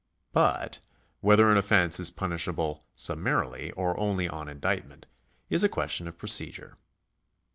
But 0.33 0.79
whether 1.19 1.51
an 1.51 1.57
offence 1.59 1.99
is 1.99 2.09
punishable 2.09 2.83
summarily 2.93 3.71
or 3.73 3.95
only 3.99 4.27
on 4.27 4.49
indictment 4.49 5.05
is 5.47 5.63
a 5.63 5.69
question 5.69 6.07
of 6.07 6.17
procedure. 6.17 6.75